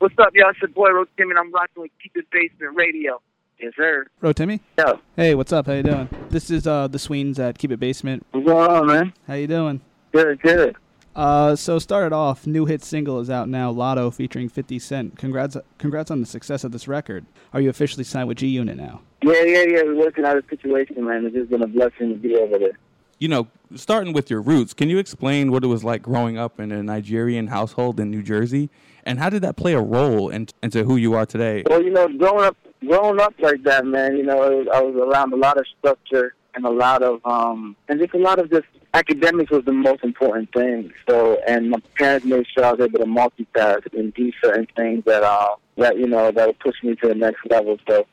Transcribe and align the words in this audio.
What's 0.00 0.14
up, 0.20 0.30
y'all? 0.32 0.50
It's 0.50 0.60
your 0.60 0.68
boy 0.68 0.90
Ro 0.90 1.06
Tim, 1.16 1.30
and 1.30 1.38
I'm 1.40 1.52
rocking 1.52 1.82
with 1.82 1.90
Keep 2.00 2.18
It 2.18 2.30
Basement 2.30 2.76
Radio. 2.76 3.20
Yes, 3.58 3.72
sir. 3.76 4.06
Rotimi? 4.22 4.60
Yo. 4.78 5.00
Hey, 5.16 5.34
what's 5.34 5.52
up? 5.52 5.66
How 5.66 5.72
you 5.72 5.82
doing? 5.82 6.08
This 6.30 6.52
is 6.52 6.68
uh, 6.68 6.86
the 6.86 7.00
Sweens 7.00 7.40
at 7.40 7.58
Keep 7.58 7.72
It 7.72 7.80
Basement. 7.80 8.24
What's 8.30 8.46
going 8.46 8.70
on, 8.70 8.86
man? 8.86 9.12
How 9.26 9.34
you 9.34 9.48
doing? 9.48 9.80
Good, 10.12 10.40
good. 10.40 10.76
Uh, 11.16 11.56
so 11.56 11.80
started 11.80 12.14
off, 12.14 12.46
new 12.46 12.64
hit 12.64 12.84
single 12.84 13.18
is 13.18 13.28
out 13.28 13.48
now, 13.48 13.72
Lotto 13.72 14.12
featuring 14.12 14.48
50 14.48 14.78
Cent. 14.78 15.18
Congrats, 15.18 15.56
congrats 15.78 16.12
on 16.12 16.20
the 16.20 16.26
success 16.26 16.62
of 16.62 16.70
this 16.70 16.86
record. 16.86 17.26
Are 17.52 17.60
you 17.60 17.68
officially 17.68 18.04
signed 18.04 18.28
with 18.28 18.38
G 18.38 18.46
Unit 18.46 18.76
now? 18.76 19.00
Yeah, 19.24 19.42
yeah, 19.42 19.64
yeah. 19.68 19.82
We're 19.82 19.96
working 19.96 20.24
out 20.24 20.36
a 20.36 20.44
situation, 20.48 21.04
man. 21.04 21.26
It's 21.26 21.34
just 21.34 21.50
been 21.50 21.62
a 21.62 21.66
blessing 21.66 22.10
to 22.10 22.14
be 22.14 22.36
over 22.36 22.56
there. 22.56 22.78
You 23.18 23.28
know, 23.28 23.48
starting 23.74 24.12
with 24.12 24.30
your 24.30 24.40
roots, 24.40 24.72
can 24.72 24.88
you 24.88 24.98
explain 24.98 25.50
what 25.50 25.64
it 25.64 25.66
was 25.66 25.82
like 25.82 26.02
growing 26.02 26.38
up 26.38 26.60
in 26.60 26.70
a 26.70 26.82
Nigerian 26.82 27.48
household 27.48 27.98
in 27.98 28.10
New 28.10 28.22
Jersey, 28.22 28.70
and 29.04 29.18
how 29.18 29.28
did 29.28 29.42
that 29.42 29.56
play 29.56 29.72
a 29.72 29.80
role 29.80 30.28
in, 30.28 30.46
into 30.62 30.84
who 30.84 30.96
you 30.96 31.14
are 31.14 31.26
today? 31.26 31.64
Well, 31.68 31.82
you 31.82 31.90
know, 31.90 32.06
growing 32.08 32.44
up, 32.44 32.56
growing 32.86 33.20
up 33.20 33.34
like 33.40 33.62
that, 33.64 33.84
man. 33.86 34.16
You 34.16 34.22
know, 34.22 34.40
I 34.72 34.80
was 34.80 34.94
around 34.94 35.32
a 35.32 35.36
lot 35.36 35.58
of 35.58 35.66
structure 35.78 36.34
and 36.54 36.64
a 36.64 36.70
lot 36.70 37.02
of, 37.02 37.20
um, 37.24 37.74
and 37.88 37.98
just 37.98 38.14
a 38.14 38.18
lot 38.18 38.38
of 38.38 38.50
just 38.50 38.66
academics 38.94 39.50
was 39.50 39.64
the 39.64 39.72
most 39.72 40.04
important 40.04 40.52
thing. 40.52 40.92
So, 41.08 41.40
and 41.46 41.70
my 41.70 41.80
parents 41.96 42.26
made 42.26 42.46
sure 42.54 42.64
I 42.64 42.72
was 42.72 42.80
able 42.80 43.00
to 43.00 43.04
multitask 43.04 43.92
and 43.98 44.14
do 44.14 44.30
certain 44.42 44.66
things 44.76 45.04
that, 45.06 45.22
uh, 45.22 45.56
that 45.76 45.96
you 45.96 46.06
know, 46.06 46.30
that 46.30 46.46
would 46.46 46.58
push 46.60 46.76
me 46.82 46.94
to 46.96 47.08
the 47.08 47.14
next 47.14 47.40
level. 47.50 47.78
So, 47.88 48.06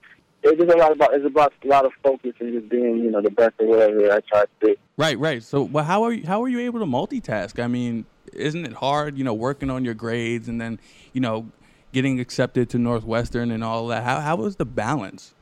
it's 0.50 0.62
just 0.62 0.74
a 0.74 0.78
lot 0.78 0.92
about 0.92 1.14
it's 1.14 1.26
about 1.26 1.54
a 1.64 1.68
lot 1.68 1.86
of 1.86 1.92
focus 2.04 2.34
and 2.40 2.54
just 2.54 2.70
being, 2.70 2.98
you 2.98 3.12
know, 3.12 3.22
the 3.22 3.32
best 3.32 3.54
of 3.60 3.68
whatever 3.68 4.12
I 4.12 4.20
try 4.22 4.42
to 4.42 4.48
be. 4.62 4.76
Right, 4.98 5.18
right. 5.18 5.42
So, 5.42 5.64
well, 5.64 5.84
how 5.84 6.04
are 6.04 6.14
you? 6.14 6.26
How 6.26 6.44
are 6.44 6.48
you 6.48 6.60
able 6.60 6.80
to 6.80 6.86
multitask? 6.86 7.62
I 7.62 7.68
mean, 7.68 8.06
isn't 8.34 8.66
it 8.66 8.74
hard? 8.74 9.18
You 9.18 9.24
know, 9.24 9.34
working 9.34 9.70
on 9.70 9.84
your 9.84 9.94
grades 9.94 10.48
and 10.48 10.62
then, 10.62 10.80
you 11.14 11.22
know, 11.22 11.50
getting 11.94 12.20
accepted 12.20 12.70
to 12.70 12.78
Northwestern 12.78 13.52
and 13.52 13.64
all 13.64 13.88
that. 13.88 14.04
How 14.04 14.20
how 14.20 14.36
was 14.36 14.58
the 14.58 14.66
balance? 14.66 15.34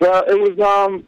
Well, 0.00 0.24
it 0.26 0.38
was 0.38 0.58
um, 0.60 1.06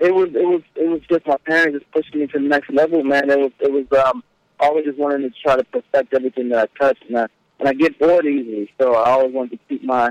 it 0.00 0.14
was 0.14 0.28
it 0.28 0.46
was 0.46 0.62
it 0.74 0.88
was 0.88 1.00
just 1.10 1.26
my 1.26 1.36
parents 1.46 1.78
just 1.78 1.90
pushing 1.92 2.20
me 2.20 2.26
to 2.28 2.38
the 2.38 2.48
next 2.48 2.70
level, 2.70 3.02
man. 3.02 3.30
It 3.30 3.38
was 3.38 3.52
it 3.60 3.72
was 3.72 4.04
um, 4.04 4.22
always 4.60 4.84
just 4.84 4.98
wanting 4.98 5.28
to 5.28 5.34
try 5.42 5.56
to 5.56 5.64
perfect 5.64 6.14
everything 6.14 6.48
that 6.50 6.70
I 6.70 6.84
touched, 6.84 7.04
and 7.08 7.18
I 7.18 7.26
and 7.58 7.68
I 7.68 7.72
get 7.72 7.98
bored 7.98 8.26
easily, 8.26 8.70
so 8.80 8.94
I 8.94 9.10
always 9.10 9.34
wanted 9.34 9.52
to 9.52 9.58
keep 9.68 9.84
my 9.84 10.10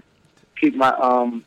keep 0.60 0.76
my 0.76 0.90
um, 0.90 1.46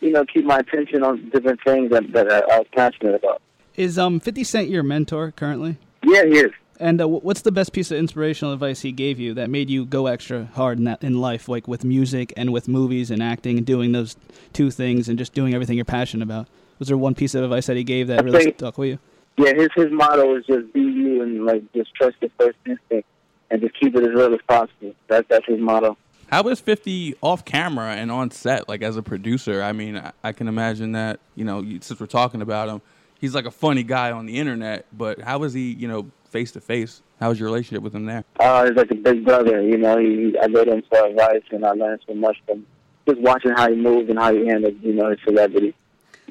you 0.00 0.10
know, 0.12 0.24
keep 0.24 0.44
my 0.44 0.58
attention 0.58 1.02
on 1.02 1.28
different 1.30 1.60
things 1.64 1.90
that 1.90 2.12
that 2.12 2.30
I, 2.30 2.38
I 2.40 2.58
was 2.58 2.66
passionate 2.74 3.14
about. 3.14 3.40
Is 3.76 3.98
um 3.98 4.20
50 4.20 4.44
Cent 4.44 4.68
your 4.68 4.82
mentor 4.82 5.32
currently? 5.32 5.76
Yeah, 6.02 6.24
he 6.24 6.38
is. 6.38 6.50
And 6.78 7.00
uh, 7.02 7.06
what's 7.08 7.42
the 7.42 7.52
best 7.52 7.74
piece 7.74 7.90
of 7.90 7.98
inspirational 7.98 8.54
advice 8.54 8.80
he 8.80 8.90
gave 8.90 9.18
you 9.20 9.34
that 9.34 9.50
made 9.50 9.68
you 9.68 9.84
go 9.84 10.06
extra 10.06 10.46
hard 10.54 10.78
in 10.78 10.84
that 10.84 11.04
in 11.04 11.20
life, 11.20 11.46
like 11.46 11.68
with 11.68 11.84
music 11.84 12.32
and 12.38 12.52
with 12.54 12.68
movies 12.68 13.10
and 13.10 13.22
acting 13.22 13.58
and 13.58 13.66
doing 13.66 13.92
those 13.92 14.16
two 14.54 14.70
things 14.70 15.06
and 15.08 15.18
just 15.18 15.34
doing 15.34 15.52
everything 15.52 15.76
you're 15.76 15.84
passionate 15.84 16.24
about? 16.24 16.48
Was 16.78 16.88
there 16.88 16.96
one 16.96 17.14
piece 17.14 17.34
of 17.34 17.44
advice 17.44 17.66
that 17.66 17.76
he 17.76 17.84
gave 17.84 18.06
that 18.06 18.20
I 18.20 18.22
really 18.22 18.44
think- 18.44 18.56
stuck 18.58 18.78
with 18.78 18.88
you? 18.88 18.98
Yeah, 19.36 19.54
his 19.54 19.68
his 19.74 19.90
motto 19.90 20.34
is 20.36 20.44
just 20.46 20.72
be 20.72 20.80
you 20.80 21.22
and 21.22 21.46
like 21.46 21.62
just 21.72 21.94
trust 21.94 22.16
your 22.20 22.30
first 22.38 22.58
instinct 22.66 23.08
and 23.50 23.60
just 23.62 23.78
keep 23.78 23.94
it 23.94 24.02
as 24.02 24.10
real 24.10 24.34
as 24.34 24.40
possible. 24.48 24.94
That's 25.08 25.26
that's 25.28 25.46
his 25.46 25.60
motto. 25.60 25.96
How 26.30 26.44
was 26.44 26.60
50 26.60 27.16
off 27.22 27.44
camera 27.44 27.92
and 27.94 28.08
on 28.08 28.30
set, 28.30 28.68
like 28.68 28.82
as 28.82 28.96
a 28.96 29.02
producer? 29.02 29.62
I 29.62 29.72
mean, 29.72 29.96
I, 29.96 30.12
I 30.22 30.32
can 30.32 30.46
imagine 30.46 30.92
that, 30.92 31.18
you 31.34 31.44
know, 31.44 31.60
since 31.80 31.98
we're 31.98 32.06
talking 32.06 32.40
about 32.40 32.68
him, 32.68 32.80
he's 33.18 33.34
like 33.34 33.46
a 33.46 33.50
funny 33.50 33.82
guy 33.82 34.12
on 34.12 34.26
the 34.26 34.38
internet, 34.38 34.86
but 34.96 35.20
how 35.20 35.38
was 35.38 35.52
he, 35.52 35.72
you 35.72 35.88
know, 35.88 36.08
face 36.30 36.52
to 36.52 36.60
face? 36.60 37.02
How 37.18 37.30
was 37.30 37.40
your 37.40 37.48
relationship 37.48 37.82
with 37.82 37.92
him 37.92 38.06
there? 38.06 38.24
Uh, 38.38 38.64
he's 38.66 38.76
like 38.76 38.92
a 38.92 38.94
big 38.94 39.24
brother, 39.24 39.60
you 39.60 39.76
know. 39.76 39.98
He, 39.98 40.36
I 40.40 40.46
go 40.46 40.64
to 40.64 40.74
him 40.74 40.82
for 40.88 41.04
advice, 41.04 41.42
and 41.50 41.66
I 41.66 41.72
learned 41.72 42.00
so 42.06 42.14
much 42.14 42.36
from 42.46 42.64
just 43.08 43.20
watching 43.20 43.50
how 43.50 43.68
he 43.68 43.74
moves 43.74 44.08
and 44.08 44.16
how 44.16 44.32
he 44.32 44.46
handles, 44.46 44.74
you 44.82 44.94
know, 44.94 45.10
his 45.10 45.18
celebrity. 45.26 45.74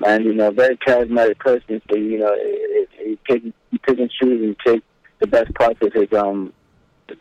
And 0.06 0.24
you 0.24 0.34
know, 0.34 0.50
very 0.50 0.78
charismatic 0.78 1.40
person. 1.40 1.82
So 1.90 1.98
you 1.98 2.20
know, 2.20 2.34
he, 2.36 2.86
he, 3.04 3.20
pick, 3.26 3.44
he 3.44 3.78
pick 3.78 4.00
and 4.00 4.10
choose 4.10 4.42
and 4.42 4.56
take 4.66 4.82
the 5.20 5.28
best 5.28 5.54
parts 5.56 5.80
of 5.82 5.92
his 5.92 6.12
um 6.14 6.54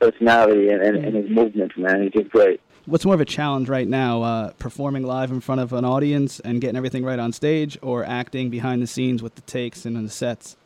personality 0.00 0.68
and, 0.68 0.82
and, 0.82 1.04
and 1.04 1.16
his 1.16 1.30
movements. 1.30 1.76
Man, 1.76 2.02
he's 2.02 2.12
just 2.12 2.30
great. 2.30 2.60
What's 2.88 3.04
more 3.04 3.14
of 3.14 3.20
a 3.20 3.26
challenge 3.26 3.68
right 3.68 3.86
now, 3.86 4.22
uh, 4.22 4.52
performing 4.58 5.02
live 5.02 5.30
in 5.30 5.40
front 5.40 5.60
of 5.60 5.74
an 5.74 5.84
audience 5.84 6.40
and 6.40 6.58
getting 6.58 6.76
everything 6.76 7.04
right 7.04 7.18
on 7.18 7.34
stage, 7.34 7.76
or 7.82 8.02
acting 8.02 8.48
behind 8.48 8.80
the 8.80 8.86
scenes 8.86 9.22
with 9.22 9.34
the 9.34 9.42
takes 9.42 9.84
and 9.84 9.94
the 9.94 10.08
sets? 10.08 10.56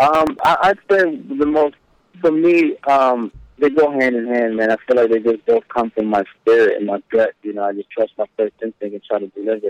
Um, 0.00 0.36
I, 0.44 0.56
I'd 0.62 0.78
say 0.90 1.16
the 1.16 1.46
most 1.46 1.76
for 2.20 2.32
me, 2.32 2.76
um, 2.88 3.30
they 3.58 3.70
go 3.70 3.92
hand 3.92 4.16
in 4.16 4.26
hand, 4.26 4.56
man. 4.56 4.72
I 4.72 4.76
feel 4.84 4.96
like 4.96 5.10
they 5.10 5.20
just 5.20 5.46
both 5.46 5.62
come 5.68 5.90
from 5.90 6.06
my 6.06 6.24
spirit 6.40 6.78
and 6.78 6.86
my 6.86 7.00
gut. 7.12 7.34
You 7.44 7.52
know, 7.52 7.62
I 7.62 7.72
just 7.72 7.90
trust 7.90 8.12
my 8.18 8.26
first 8.36 8.54
instinct 8.60 8.94
and 8.94 9.02
try 9.04 9.20
to 9.20 9.28
deliver. 9.28 9.68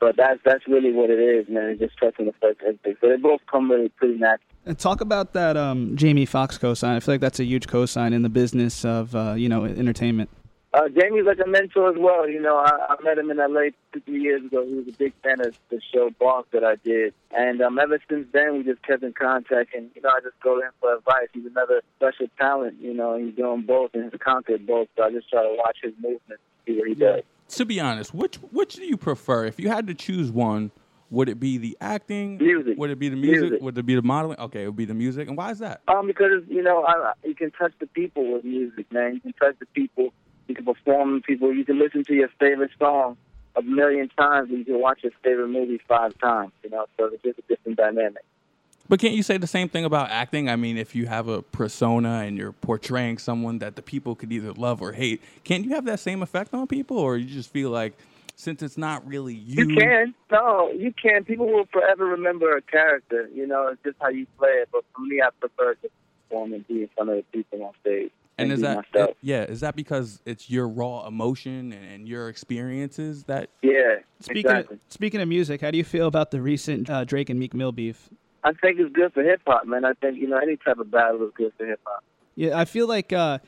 But 0.00 0.16
that's 0.16 0.40
that's 0.42 0.66
really 0.66 0.92
what 0.92 1.10
it 1.10 1.18
is, 1.18 1.46
man. 1.50 1.78
Just 1.78 1.98
trusting 1.98 2.24
the 2.24 2.32
first 2.40 2.60
instinct. 2.66 3.02
So 3.02 3.08
they 3.10 3.16
both 3.16 3.42
come 3.50 3.70
really 3.70 3.90
pretty 3.90 4.16
natural. 4.16 4.48
And 4.64 4.78
talk 4.78 5.02
about 5.02 5.34
that 5.34 5.58
um, 5.58 5.96
Jamie 5.96 6.24
Foxx 6.24 6.56
cosign. 6.56 6.96
I 6.96 7.00
feel 7.00 7.12
like 7.14 7.20
that's 7.20 7.40
a 7.40 7.44
huge 7.44 7.66
cosign 7.66 8.14
in 8.14 8.22
the 8.22 8.30
business 8.30 8.86
of 8.86 9.14
uh, 9.14 9.34
you 9.34 9.50
know 9.50 9.66
entertainment. 9.66 10.30
Uh, 10.74 10.88
Jamie's 10.88 11.24
like 11.24 11.38
a 11.38 11.48
mentor 11.48 11.90
as 11.90 11.96
well. 11.96 12.28
You 12.28 12.40
know, 12.40 12.56
I, 12.56 12.94
I 12.94 12.96
met 13.04 13.16
him 13.16 13.30
in 13.30 13.36
LA 13.36 13.70
two, 13.92 14.00
three 14.00 14.20
years 14.20 14.44
ago. 14.44 14.66
He 14.66 14.74
was 14.74 14.88
a 14.88 14.98
big 14.98 15.12
fan 15.22 15.40
of 15.40 15.56
the 15.70 15.80
show 15.92 16.10
Boss 16.18 16.46
that 16.52 16.64
I 16.64 16.74
did. 16.74 17.14
And 17.30 17.62
um, 17.62 17.78
ever 17.78 18.00
since 18.10 18.26
then, 18.32 18.58
we 18.58 18.64
just 18.64 18.82
kept 18.82 19.04
in 19.04 19.12
contact. 19.12 19.72
And, 19.72 19.88
you 19.94 20.02
know, 20.02 20.08
I 20.08 20.18
just 20.20 20.34
go 20.42 20.58
to 20.58 20.66
him 20.66 20.72
for 20.80 20.96
advice. 20.96 21.28
He's 21.32 21.46
another 21.46 21.80
special 21.96 22.26
talent, 22.38 22.78
you 22.80 22.92
know, 22.92 23.16
he's 23.16 23.36
doing 23.36 23.62
both 23.62 23.90
and 23.94 24.10
he's 24.10 24.20
conquered 24.20 24.66
both. 24.66 24.88
So 24.96 25.04
I 25.04 25.12
just 25.12 25.30
try 25.30 25.42
to 25.42 25.54
watch 25.56 25.76
his 25.80 25.92
movement, 25.94 26.40
see 26.66 26.76
what 26.76 26.88
he 26.88 26.94
does. 26.94 27.22
To 27.50 27.64
be 27.64 27.78
honest, 27.78 28.12
which 28.12 28.36
which 28.36 28.74
do 28.74 28.84
you 28.84 28.96
prefer? 28.96 29.44
If 29.44 29.60
you 29.60 29.68
had 29.68 29.86
to 29.86 29.94
choose 29.94 30.32
one, 30.32 30.72
would 31.10 31.28
it 31.28 31.38
be 31.38 31.58
the 31.58 31.76
acting? 31.80 32.38
Music. 32.38 32.76
Would 32.78 32.90
it 32.90 32.98
be 32.98 33.08
the 33.10 33.16
music? 33.16 33.42
Music. 33.42 33.62
Would 33.62 33.78
it 33.78 33.86
be 33.86 33.94
the 33.94 34.02
modeling? 34.02 34.40
Okay, 34.40 34.64
it 34.64 34.66
would 34.66 34.76
be 34.76 34.86
the 34.86 34.94
music. 34.94 35.28
And 35.28 35.36
why 35.36 35.50
is 35.50 35.60
that? 35.60 35.82
Um, 35.86 36.06
because, 36.06 36.42
you 36.48 36.62
know, 36.62 36.84
I, 36.84 37.12
you 37.22 37.34
can 37.34 37.50
touch 37.52 37.72
the 37.78 37.86
people 37.86 38.32
with 38.32 38.44
music, 38.44 38.90
man. 38.90 39.14
You 39.14 39.20
can 39.20 39.34
touch 39.34 39.56
the 39.60 39.66
people. 39.66 40.12
You 40.46 40.54
can 40.54 40.64
perform 40.64 41.22
people. 41.22 41.54
You 41.54 41.64
can 41.64 41.78
listen 41.78 42.04
to 42.04 42.14
your 42.14 42.28
favorite 42.38 42.70
song 42.78 43.16
a 43.56 43.62
million 43.62 44.08
times 44.18 44.50
and 44.50 44.58
you 44.58 44.64
can 44.64 44.80
watch 44.80 45.00
your 45.02 45.12
favorite 45.22 45.48
movie 45.48 45.80
five 45.88 46.18
times, 46.18 46.52
you 46.62 46.70
know. 46.70 46.86
So 46.96 47.06
it's 47.06 47.22
just 47.22 47.38
a 47.38 47.42
different 47.48 47.78
dynamic. 47.78 48.24
But 48.86 49.00
can't 49.00 49.14
you 49.14 49.22
say 49.22 49.38
the 49.38 49.46
same 49.46 49.68
thing 49.70 49.86
about 49.86 50.10
acting? 50.10 50.50
I 50.50 50.56
mean, 50.56 50.76
if 50.76 50.94
you 50.94 51.06
have 51.06 51.28
a 51.28 51.40
persona 51.40 52.20
and 52.26 52.36
you're 52.36 52.52
portraying 52.52 53.16
someone 53.16 53.58
that 53.60 53.76
the 53.76 53.82
people 53.82 54.14
could 54.14 54.30
either 54.30 54.52
love 54.52 54.82
or 54.82 54.92
hate, 54.92 55.22
can't 55.42 55.64
you 55.64 55.70
have 55.70 55.86
that 55.86 56.00
same 56.00 56.22
effect 56.22 56.52
on 56.52 56.66
people, 56.66 56.98
or 56.98 57.16
you 57.16 57.26
just 57.26 57.50
feel 57.50 57.70
like 57.70 57.94
since 58.36 58.62
it's 58.62 58.76
not 58.76 59.06
really 59.06 59.34
you? 59.34 59.68
You 59.68 59.76
can. 59.76 60.14
No, 60.30 60.70
you 60.70 60.92
can. 60.92 61.24
People 61.24 61.46
will 61.46 61.66
forever 61.72 62.04
remember 62.04 62.54
a 62.56 62.60
character. 62.60 63.30
You 63.34 63.46
know, 63.46 63.68
it's 63.68 63.82
just 63.82 63.96
how 64.02 64.10
you 64.10 64.26
play 64.38 64.50
it. 64.50 64.68
But 64.70 64.84
for 64.94 65.00
me, 65.00 65.22
I 65.22 65.30
prefer 65.40 65.74
to 65.76 65.88
perform 66.28 66.52
and 66.52 66.66
be 66.68 66.82
in 66.82 66.88
front 66.94 67.08
of 67.08 67.16
the 67.16 67.24
people 67.32 67.64
on 67.64 67.72
stage. 67.80 68.12
And 68.36 68.50
is 68.52 68.60
that 68.62 68.84
myself. 68.92 69.16
yeah? 69.22 69.42
Is 69.44 69.60
that 69.60 69.76
because 69.76 70.20
it's 70.26 70.50
your 70.50 70.68
raw 70.68 71.06
emotion 71.06 71.72
and, 71.72 71.84
and 71.84 72.08
your 72.08 72.28
experiences 72.28 73.24
that 73.24 73.48
Yeah, 73.62 73.96
Speaking 74.20 74.50
exactly. 74.50 74.74
of, 74.76 74.80
speaking 74.88 75.20
of 75.20 75.28
music, 75.28 75.60
how 75.60 75.70
do 75.70 75.78
you 75.78 75.84
feel 75.84 76.06
about 76.06 76.30
the 76.30 76.40
recent 76.42 76.90
uh, 76.90 77.04
Drake 77.04 77.30
and 77.30 77.38
Meek 77.38 77.54
Mill 77.54 77.72
beef? 77.72 78.08
I 78.42 78.52
think 78.52 78.78
it's 78.78 78.92
good 78.92 79.12
for 79.12 79.22
hip 79.22 79.40
hop, 79.46 79.66
man. 79.66 79.84
I 79.84 79.92
think 79.94 80.18
you 80.18 80.28
know 80.28 80.36
any 80.38 80.56
type 80.56 80.78
of 80.78 80.90
battle 80.90 81.24
is 81.26 81.32
good 81.34 81.52
for 81.56 81.64
hip 81.66 81.80
hop. 81.84 82.02
Yeah, 82.34 82.58
I 82.58 82.64
feel 82.64 82.86
like 82.88 83.12
uh, 83.12 83.38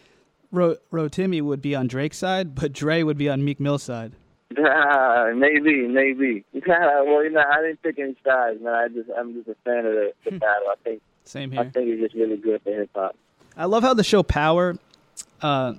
Ro, 0.53 0.77
Rotimi 0.93 1.43
would 1.43 1.61
be 1.61 1.75
on 1.75 1.87
Drake's 1.89 2.19
side, 2.19 2.55
but 2.55 2.73
Dre 2.73 3.03
would 3.03 3.19
be 3.19 3.29
on 3.29 3.45
Meek 3.45 3.59
Mill's 3.61 3.83
side. 3.83 4.13
maybe, 4.57 5.87
maybe. 5.89 6.45
well, 6.67 7.25
you 7.25 7.31
know, 7.31 7.43
I 7.43 7.63
didn't 7.63 7.83
pick 7.83 7.99
any 7.99 8.17
sides, 8.25 8.61
man. 8.63 8.73
I 8.75 8.89
just, 8.89 9.11
I'm 9.19 9.35
just 9.35 9.49
a 9.49 9.57
fan 9.65 9.79
of 9.79 9.93
the, 9.93 10.13
the 10.25 10.31
battle. 10.39 10.69
I 10.71 10.75
think, 10.85 11.03
Same 11.25 11.51
here. 11.51 11.61
I 11.61 11.69
think 11.71 11.89
it's 11.89 12.01
just 12.03 12.15
really 12.15 12.37
good 12.37 12.63
for 12.63 12.71
hip 12.71 12.91
hop. 12.95 13.17
I 13.57 13.65
love 13.65 13.83
how 13.83 13.95
the 13.95 14.05
show 14.05 14.23
Power. 14.23 14.77
Uh, 15.41 15.75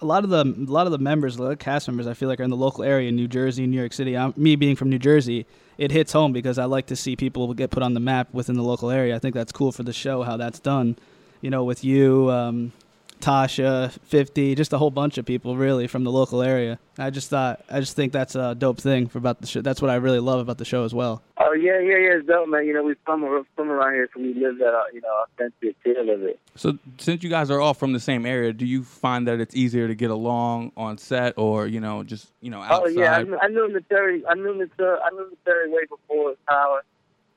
a 0.00 0.06
lot 0.06 0.24
of 0.24 0.30
the 0.30 0.42
a 0.42 0.72
lot 0.72 0.86
of 0.86 0.92
the 0.92 0.98
members, 0.98 1.38
of 1.38 1.58
cast 1.58 1.86
members, 1.86 2.06
I 2.06 2.14
feel 2.14 2.28
like 2.28 2.40
are 2.40 2.44
in 2.44 2.50
the 2.50 2.56
local 2.56 2.82
area, 2.82 3.08
in 3.10 3.16
New 3.16 3.28
Jersey, 3.28 3.66
New 3.66 3.78
York 3.78 3.92
City. 3.92 4.16
I'm, 4.16 4.32
me 4.36 4.56
being 4.56 4.76
from 4.76 4.88
New 4.88 4.98
Jersey, 4.98 5.46
it 5.76 5.90
hits 5.90 6.12
home 6.12 6.32
because 6.32 6.58
I 6.58 6.64
like 6.64 6.86
to 6.86 6.96
see 6.96 7.16
people 7.16 7.52
get 7.52 7.70
put 7.70 7.82
on 7.82 7.92
the 7.92 8.00
map 8.00 8.32
within 8.32 8.56
the 8.56 8.62
local 8.62 8.90
area. 8.90 9.14
I 9.14 9.18
think 9.18 9.34
that's 9.34 9.52
cool 9.52 9.72
for 9.72 9.82
the 9.82 9.92
show 9.92 10.22
how 10.22 10.38
that's 10.38 10.58
done. 10.58 10.96
You 11.42 11.50
know, 11.50 11.64
with 11.64 11.84
you, 11.84 12.30
um, 12.30 12.72
Tasha, 13.20 13.92
Fifty, 14.04 14.54
just 14.54 14.72
a 14.72 14.78
whole 14.78 14.90
bunch 14.90 15.18
of 15.18 15.24
people 15.24 15.56
really 15.56 15.86
from 15.86 16.04
the 16.04 16.10
local 16.10 16.42
area. 16.42 16.78
I 16.98 17.10
just 17.10 17.30
thought, 17.30 17.64
I 17.70 17.80
just 17.80 17.96
think 17.96 18.12
that's 18.12 18.34
a 18.34 18.54
dope 18.54 18.80
thing 18.80 19.06
for 19.08 19.18
about 19.18 19.40
the 19.40 19.46
show. 19.46 19.60
That's 19.62 19.80
what 19.80 19.90
I 19.90 19.96
really 19.96 20.18
love 20.18 20.40
about 20.40 20.58
the 20.58 20.64
show 20.64 20.84
as 20.84 20.92
well. 20.92 21.22
Oh 21.38 21.52
yeah, 21.52 21.78
yeah, 21.80 21.96
yeah, 21.96 22.16
it's 22.18 22.26
dope, 22.26 22.48
man. 22.48 22.66
You 22.66 22.74
know, 22.74 22.82
we 22.82 22.94
from 23.04 23.22
we're 23.22 23.44
from 23.56 23.70
around 23.70 23.94
here, 23.94 24.08
so 24.14 24.20
we 24.20 24.34
live 24.34 24.58
that, 24.58 24.74
uh, 24.74 24.82
you 24.92 25.00
know, 25.00 25.24
authentic 25.24 25.76
feel 25.82 26.10
of 26.10 26.22
it. 26.22 26.38
So, 26.56 26.78
since 26.98 27.22
you 27.22 27.30
guys 27.30 27.50
are 27.50 27.60
all 27.60 27.74
from 27.74 27.92
the 27.92 28.00
same 28.00 28.26
area, 28.26 28.52
do 28.52 28.66
you 28.66 28.82
find 28.82 29.26
that 29.28 29.40
it's 29.40 29.54
easier 29.54 29.88
to 29.88 29.94
get 29.94 30.10
along 30.10 30.72
on 30.76 30.98
set, 30.98 31.34
or 31.36 31.66
you 31.66 31.80
know, 31.80 32.02
just 32.02 32.30
you 32.40 32.50
know, 32.50 32.60
outside? 32.62 32.82
Oh 32.82 32.88
yeah, 32.88 33.16
I 33.16 33.22
knew, 33.22 33.38
I 33.38 33.48
knew 33.48 33.68
Naturi. 33.68 34.22
I 34.28 34.34
knew 34.34 34.54
Naturi. 34.54 34.98
I 35.04 35.10
knew 35.10 35.36
Naturi 35.46 35.70
way 35.70 35.82
before 35.88 36.34
Power. 36.48 36.84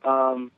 Um, 0.04 0.52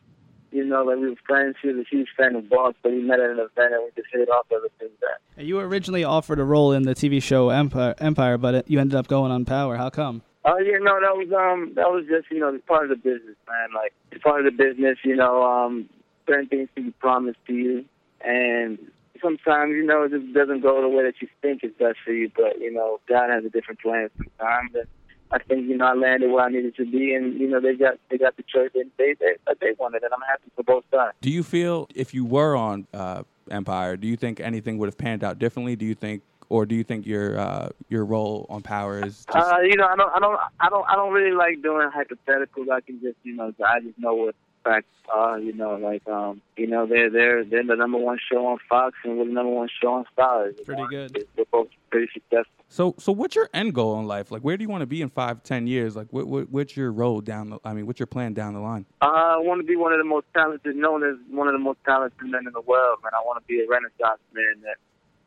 You 0.55 0.63
know, 0.63 0.83
like 0.83 0.97
we 0.99 1.09
were 1.09 1.15
friends. 1.27 1.57
He 1.61 1.67
was 1.67 1.85
a 1.85 1.89
huge 1.89 2.07
fan 2.15 2.33
of 2.33 2.47
Boss, 2.47 2.75
but 2.81 2.93
we 2.93 3.01
met 3.01 3.19
at 3.19 3.29
an 3.29 3.39
event 3.39 3.73
and 3.73 3.83
we 3.83 3.89
just 3.93 4.07
hit 4.09 4.21
it 4.21 4.29
off 4.29 4.45
ever 4.53 4.69
since 4.79 4.93
then. 5.01 5.45
You 5.45 5.55
were 5.55 5.67
originally 5.67 6.05
offered 6.05 6.39
a 6.39 6.45
role 6.45 6.71
in 6.71 6.83
the 6.83 6.95
TV 6.95 7.21
show 7.21 7.49
Empire, 7.49 7.93
Empire 7.97 8.37
but 8.37 8.55
it, 8.55 8.69
you 8.69 8.79
ended 8.79 8.95
up 8.95 9.07
going 9.07 9.33
on 9.33 9.43
Power. 9.43 9.75
How 9.75 9.89
come? 9.89 10.21
Oh 10.45 10.57
yeah, 10.59 10.77
no, 10.79 10.97
that 11.01 11.17
was 11.17 11.27
um, 11.33 11.73
that 11.75 11.89
was 11.91 12.05
just 12.07 12.31
you 12.31 12.39
know, 12.39 12.53
it's 12.53 12.65
part 12.65 12.83
of 12.83 12.89
the 12.89 12.95
business, 12.95 13.35
man. 13.49 13.69
Like 13.75 13.93
it's 14.11 14.23
part 14.23 14.45
of 14.45 14.45
the 14.45 14.63
business. 14.63 14.97
You 15.03 15.17
know, 15.17 15.43
um, 15.43 15.89
certain 16.25 16.47
things 16.47 16.69
can 16.73 16.85
be 16.85 16.91
promised 16.91 17.39
to 17.47 17.53
you, 17.53 17.85
and 18.21 18.79
sometimes 19.21 19.71
you 19.71 19.83
know 19.83 20.03
it 20.03 20.11
just 20.11 20.33
doesn't 20.33 20.61
go 20.61 20.81
the 20.81 20.87
way 20.87 21.03
that 21.03 21.15
you 21.19 21.27
think 21.41 21.65
is 21.65 21.71
best 21.77 21.97
for 22.05 22.13
you. 22.13 22.31
But 22.33 22.61
you 22.61 22.71
know, 22.71 23.01
God 23.09 23.29
has 23.29 23.43
a 23.43 23.49
different 23.49 23.81
plan 23.81 24.09
sometimes, 24.15 24.71
and 24.73 24.87
I 25.31 25.39
think 25.39 25.67
you 25.67 25.77
know 25.77 25.85
I 25.85 25.93
landed 25.93 26.31
where 26.31 26.43
I 26.43 26.49
needed 26.49 26.75
to 26.75 26.85
be, 26.85 27.13
and 27.13 27.39
you 27.39 27.47
know 27.47 27.59
they 27.59 27.75
got 27.75 27.95
they 28.09 28.17
got 28.17 28.37
the 28.37 28.43
choice 28.43 28.69
that 28.73 28.85
they 28.97 29.15
they, 29.19 29.35
that 29.47 29.59
they 29.59 29.73
wanted, 29.79 30.03
and 30.03 30.13
I'm 30.13 30.21
happy 30.21 30.51
for 30.55 30.63
both 30.63 30.83
sides. 30.91 31.15
Do 31.21 31.31
you 31.31 31.43
feel 31.43 31.87
if 31.95 32.13
you 32.13 32.25
were 32.25 32.55
on 32.55 32.87
uh, 32.93 33.23
Empire, 33.49 33.97
do 33.97 34.07
you 34.07 34.15
think 34.15 34.39
anything 34.39 34.77
would 34.77 34.87
have 34.87 34.97
panned 34.97 35.23
out 35.23 35.39
differently? 35.39 35.75
Do 35.75 35.85
you 35.85 35.95
think, 35.95 36.21
or 36.49 36.65
do 36.65 36.75
you 36.75 36.83
think 36.83 37.05
your 37.05 37.37
uh, 37.37 37.69
your 37.89 38.05
role 38.05 38.45
on 38.49 38.61
Power 38.61 39.03
is? 39.03 39.25
Just... 39.25 39.35
Uh, 39.35 39.59
you 39.61 39.75
know, 39.75 39.87
I 39.87 39.95
don't, 39.95 40.11
I 40.15 40.19
don't, 40.19 40.39
I 40.59 40.69
don't, 40.69 40.85
I 40.89 40.95
don't 40.95 41.13
really 41.13 41.35
like 41.35 41.61
doing 41.61 41.89
hypotheticals. 41.89 42.69
I 42.71 42.81
can 42.81 42.99
just, 43.01 43.17
you 43.23 43.35
know, 43.35 43.53
I 43.65 43.79
just 43.81 43.97
know 43.99 44.15
what 44.15 44.35
facts 44.65 44.87
are. 45.13 45.39
You 45.39 45.53
know, 45.53 45.75
like, 45.75 46.05
um, 46.07 46.41
you 46.57 46.67
know, 46.67 46.85
they're 46.85 47.09
they're 47.09 47.45
they're 47.45 47.63
the 47.63 47.75
number 47.75 47.97
one 47.97 48.17
show 48.29 48.45
on 48.47 48.57
Fox, 48.67 48.97
and 49.05 49.17
we're 49.17 49.25
the 49.25 49.31
number 49.31 49.51
one 49.51 49.69
show 49.81 49.93
on 49.93 50.05
Starz. 50.17 50.65
Pretty 50.65 50.81
know? 50.81 50.87
good. 50.87 51.25
We're 51.37 51.45
both 51.51 51.69
pretty 51.89 52.11
successful. 52.13 52.51
So, 52.67 52.95
so 52.97 53.11
what's 53.11 53.35
your 53.35 53.47
end 53.53 53.73
goal 53.73 53.99
in 53.99 54.07
life? 54.07 54.31
Like, 54.31 54.41
where 54.41 54.57
do 54.57 54.63
you 54.63 54.69
want 54.69 54.81
to 54.81 54.87
be 54.87 55.01
in 55.01 55.09
five, 55.09 55.43
ten 55.43 55.67
years? 55.67 55.95
Like, 55.95 56.07
what, 56.11 56.27
what 56.27 56.49
what's 56.49 56.75
your 56.75 56.91
role 56.91 57.21
down? 57.21 57.51
The, 57.51 57.59
I 57.63 57.73
mean, 57.73 57.85
what's 57.85 57.99
your 57.99 58.07
plan 58.07 58.33
down 58.33 58.53
the 58.53 58.59
line? 58.59 58.85
Uh, 59.01 59.05
I 59.05 59.37
want 59.37 59.61
to 59.61 59.67
be 59.67 59.75
one 59.75 59.93
of 59.93 59.99
the 59.99 60.03
most 60.03 60.25
talented, 60.35 60.75
known 60.75 61.03
as 61.03 61.15
one 61.29 61.47
of 61.47 61.53
the 61.53 61.59
most 61.59 61.79
talented 61.85 62.27
men 62.27 62.47
in 62.47 62.53
the 62.53 62.61
world, 62.61 62.99
man. 63.03 63.11
I 63.13 63.23
want 63.25 63.41
to 63.41 63.47
be 63.47 63.61
a 63.61 63.67
Renaissance 63.69 64.19
man. 64.33 64.61
That, 64.63 64.77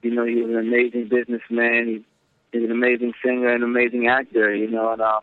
you 0.03 0.15
know, 0.15 0.25
he's 0.25 0.45
an 0.45 0.59
amazing 0.59 1.09
businessman. 1.09 1.87
He's, 1.87 2.03
he's 2.53 2.65
an 2.65 2.73
amazing 2.73 3.15
singer, 3.25 3.49
an 3.49 3.63
amazing 3.63 4.09
actor. 4.09 4.55
You 4.55 4.69
know, 4.69 4.93
and 4.93 5.01
uh, 5.01 5.21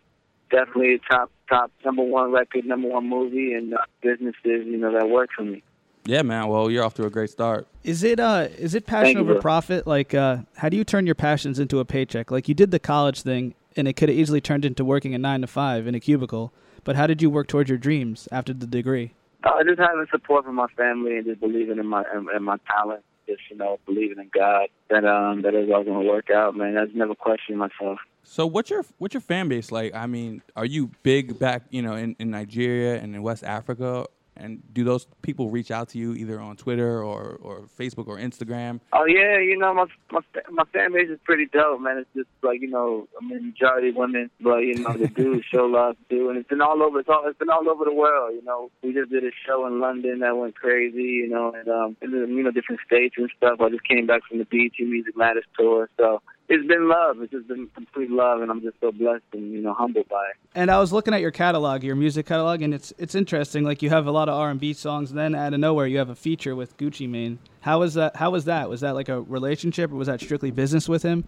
definitely 0.50 0.96
a 0.96 1.00
top, 1.00 1.32
top 1.50 1.72
number 1.84 2.04
one 2.04 2.32
record, 2.32 2.66
number 2.66 2.90
one 2.90 3.10
movie, 3.10 3.54
and 3.54 3.74
uh, 3.74 3.78
businesses, 4.02 4.36
you 4.44 4.78
know, 4.78 4.94
that 4.94 5.10
work 5.10 5.30
for 5.36 5.44
me. 5.44 5.64
Yeah, 6.06 6.22
man. 6.22 6.48
Well, 6.48 6.70
you're 6.70 6.84
off 6.84 6.94
to 6.96 7.06
a 7.06 7.10
great 7.10 7.32
start. 7.32 7.68
Is 7.84 8.04
it 8.04 8.20
uh 8.20 8.48
is 8.58 8.76
it 8.76 8.86
passion 8.86 9.16
Thank 9.16 9.18
over 9.18 9.34
bro. 9.34 9.42
profit? 9.42 9.88
Like 9.88 10.14
uh 10.14 10.38
how 10.56 10.70
do 10.70 10.78
you 10.78 10.84
turn 10.84 11.06
your 11.06 11.16
passions 11.16 11.60
into 11.60 11.80
a 11.80 11.86
paycheck? 11.86 12.30
Like 12.30 12.48
you 12.48 12.54
did 12.54 12.72
the 12.72 12.80
college 12.80 13.22
thing 13.22 13.56
and 13.76 13.88
it 13.88 13.94
could 13.94 14.10
have 14.10 14.18
easily 14.18 14.40
turned 14.40 14.66
into 14.66 14.86
working 14.86 15.16
a 15.16 15.18
9 15.18 15.42
to 15.42 15.48
5 15.48 15.88
in 15.88 15.96
a 15.96 16.00
cubicle, 16.00 16.54
but 16.84 16.96
how 16.96 17.08
did 17.08 17.22
you 17.22 17.30
work 17.30 17.48
towards 17.48 17.70
your 17.70 17.78
dreams 17.78 18.30
after 18.32 18.54
the 18.54 18.68
degree? 18.68 19.14
Uh, 19.44 19.64
just 19.64 19.80
having 19.80 20.06
support 20.12 20.46
from 20.46 20.56
my 20.56 20.68
family 20.78 21.18
and 21.18 21.26
just 21.26 21.40
believing 21.40 21.78
in 21.78 21.88
my 21.88 22.04
in, 22.14 22.28
in 22.36 22.44
my 22.44 22.58
talent. 22.70 23.04
Just 23.28 23.42
you 23.50 23.58
know, 23.58 23.80
believing 23.88 24.20
in 24.20 24.30
God 24.32 24.68
that 24.90 25.06
um 25.06 25.42
that 25.42 25.56
it's 25.56 25.72
all 25.74 25.84
gonna 25.84 26.08
work 26.08 26.30
out, 26.30 26.56
man. 26.56 26.78
I 26.78 26.86
just 26.86 26.96
never 26.96 27.16
questioned 27.16 27.58
myself. 27.58 28.00
So, 28.28 28.48
what's 28.48 28.70
your 28.72 28.84
what's 28.98 29.14
your 29.14 29.22
fan 29.22 29.48
base 29.48 29.72
like? 29.72 29.94
I 29.94 30.08
mean, 30.08 30.42
are 30.56 30.66
you 30.66 30.90
big 31.04 31.38
back, 31.38 31.64
you 31.70 31.82
know, 31.82 31.94
in, 31.94 32.16
in 32.20 32.32
Nigeria 32.32 33.00
and 33.00 33.16
in 33.16 33.22
West 33.22 33.44
Africa? 33.44 34.08
And 34.38 34.62
do 34.74 34.84
those 34.84 35.08
people 35.22 35.50
reach 35.50 35.72
out 35.72 35.90
to 35.90 35.98
you 35.98 36.14
either 36.14 36.42
on 36.42 36.58
Twitter 36.58 37.02
or, 37.02 37.40
or 37.42 37.70
Facebook 37.80 38.08
or 38.08 38.18
Instagram? 38.18 38.82
Oh 38.92 39.06
yeah, 39.06 39.38
you 39.40 39.58
know 39.58 39.74
my 39.74 39.86
my 40.12 40.20
my 40.52 40.64
fan 40.74 40.92
base 40.92 41.10
is 41.10 41.20
pretty 41.24 41.46
dope, 41.46 41.80
man. 41.80 42.00
It's 42.00 42.10
just 42.14 42.28
like 42.44 42.60
you 42.60 42.70
know, 42.70 43.08
I 43.22 43.26
mean, 43.26 43.46
majority 43.46 43.92
women, 43.92 44.30
but 44.42 44.58
you 44.58 44.80
know 44.80 44.92
the 44.92 45.08
dudes 45.08 45.46
show 45.46 45.66
love 45.66 45.96
too, 46.10 46.28
and 46.30 46.38
it's 46.38 46.50
been 46.50 46.62
all 46.62 46.84
over. 46.84 47.00
It's 47.00 47.08
all 47.08 47.24
it's 47.28 47.40
been 47.40 47.50
all 47.50 47.70
over 47.70 47.86
the 47.86 47.94
world. 47.94 48.34
You 48.34 48.44
know, 48.44 48.72
we 48.84 48.92
just 48.92 49.12
did 49.12 49.24
a 49.24 49.32
show 49.48 49.66
in 49.68 49.80
London 49.80 50.20
that 50.20 50.36
went 50.36 50.56
crazy. 50.56 51.04
You 51.04 51.30
know, 51.30 51.54
and 51.54 51.70
um, 51.70 51.98
in 52.02 52.12
the, 52.12 52.28
you 52.28 52.44
know 52.44 52.52
different 52.52 52.82
states 52.86 53.16
and 53.18 53.30
stuff. 53.38 53.62
I 53.62 53.70
just 53.70 53.88
came 53.88 54.06
back 54.08 54.24
from 54.28 54.40
the 54.40 54.46
BET 54.46 54.86
Music 54.86 55.16
Matters 55.16 55.46
tour, 55.58 55.90
so 55.96 56.22
it's 56.48 56.68
been 56.68 56.88
love. 56.88 57.22
It's 57.22 57.32
just 57.32 57.48
been 57.48 57.68
complete 57.74 58.12
love, 58.12 58.42
and 58.42 58.52
I'm 58.52 58.62
just 58.62 58.80
so 58.80 58.92
blessed 58.92 59.24
and 59.34 59.52
you 59.52 59.62
know 59.62 59.74
humbled 59.74 60.08
by 60.10 60.24
it. 60.30 60.36
And 60.54 60.70
I 60.70 60.80
was 60.80 60.94
looking 60.94 61.14
at 61.14 61.22
your 61.22 61.32
catalog, 61.32 61.84
your 61.84 61.96
music 61.96 62.26
catalog, 62.26 62.62
and 62.62 62.74
it's 62.74 62.94
it's 62.98 63.16
interesting. 63.16 63.64
Like 63.64 63.82
you 63.82 63.90
have 63.90 64.06
a 64.08 64.12
lot 64.12 64.30
of 64.30 64.36
R 64.36 64.52
and 64.52 64.60
B 64.60 64.74
songs, 64.74 65.10
and 65.10 65.20
then 65.20 65.34
out 65.36 65.54
of 65.54 65.60
nowhere 65.60 65.88
you 65.88 65.98
have 65.98 66.10
a 66.10 66.16
feature 66.16 66.56
with 66.56 66.78
Gucci 66.78 67.10
Mane. 67.10 67.40
How 67.62 67.80
was 67.80 67.96
that? 67.96 68.16
How 68.16 68.30
was 68.30 68.46
that? 68.46 68.70
Was 68.70 68.82
that 68.82 68.96
like 68.96 69.10
a 69.10 69.22
relationship, 69.22 69.92
or 69.92 69.96
was 69.96 70.08
that 70.08 70.22
strictly 70.22 70.52
business 70.52 70.88
with 70.88 71.04
him? 71.04 71.24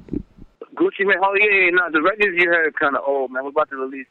Gucci 0.76 1.06
Mane. 1.06 1.18
Oh 1.22 1.36
yeah, 1.36 1.66
yeah, 1.66 1.70
no, 1.72 1.92
the 1.92 2.02
records 2.02 2.36
you 2.36 2.48
heard 2.48 2.68
are 2.68 2.72
kind 2.72 2.96
of 2.96 3.04
old, 3.06 3.32
man. 3.32 3.44
We're 3.44 3.50
about 3.50 3.70
to 3.72 3.78
release 3.78 4.08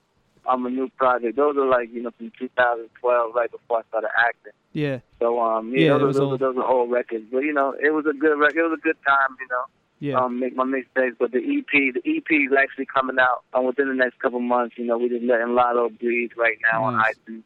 um 0.49 0.67
a 0.67 0.70
new 0.70 0.88
project. 0.97 1.37
Those 1.37 1.56
are 1.56 1.67
like 1.67 1.88
you 1.93 2.02
know 2.02 2.11
from 2.19 2.32
2012, 2.38 3.35
right 3.35 3.50
before 3.50 3.79
I 3.79 3.82
started 3.88 4.11
acting. 4.19 4.52
Yeah, 4.73 4.99
So 5.20 5.41
um 5.41 5.73
Yeah, 5.73 5.93
yeah, 5.93 5.99
those, 5.99 6.17
those, 6.17 6.32
are, 6.35 6.38
those 6.38 6.56
are 6.56 6.67
old 6.67 6.91
records, 6.91 7.25
but 7.31 7.38
you 7.38 7.52
know 7.52 7.75
it 7.81 7.91
was 7.91 8.06
a 8.06 8.12
good 8.12 8.38
record. 8.38 8.59
It 8.59 8.69
was 8.70 8.79
a 8.79 8.82
good 8.82 8.97
time, 9.06 9.37
you 9.41 9.47
know. 9.49 9.64
Yeah. 9.98 10.16
Um, 10.20 10.38
make 10.40 10.54
my 10.54 10.64
mixtapes, 10.64 11.16
but 11.19 11.32
the 11.32 11.38
EP, 11.38 11.94
the 11.94 12.00
EP 12.04 12.26
is 12.31 12.52
actually 12.58 12.87
coming 12.87 13.16
out 13.19 13.44
um, 13.54 13.64
within 13.66 13.88
the 13.88 13.94
next 13.94 14.19
couple 14.19 14.40
months. 14.40 14.76
You 14.76 14.84
know, 14.84 14.98
we 14.98 15.08
just 15.08 15.25
letting 15.25 15.54
Lotto 15.54 15.88
breathe 15.88 16.32
right 16.37 16.58
now 16.70 16.90
Nice. 16.90 17.14
on 17.28 17.34
iTunes. 17.34 17.43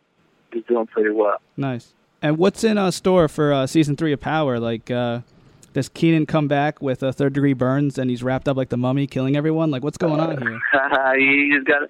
He's 0.52 0.64
doing 0.64 0.86
pretty 0.86 1.10
well. 1.10 1.40
Nice. 1.56 1.94
And 2.22 2.38
what's 2.38 2.64
in 2.64 2.76
uh, 2.76 2.90
store 2.90 3.28
for 3.28 3.52
uh, 3.52 3.66
season 3.68 3.96
three 3.96 4.12
of 4.12 4.20
Power? 4.20 4.58
Like, 4.58 4.90
uh, 4.90 5.20
does 5.72 5.88
Kanan 5.88 6.26
come 6.26 6.48
back 6.48 6.82
with 6.82 7.02
a 7.04 7.12
third 7.12 7.32
degree 7.34 7.52
burns 7.52 7.96
and 7.98 8.10
he's 8.10 8.22
wrapped 8.24 8.48
up 8.48 8.56
like 8.56 8.68
the 8.70 8.76
mummy, 8.76 9.06
killing 9.06 9.36
everyone? 9.36 9.70
Like, 9.70 9.84
what's 9.84 9.96
going 9.98 10.18
on 10.18 10.36
here? 10.42 10.60
you 11.16 11.54
just 11.54 11.68
got 11.68 11.82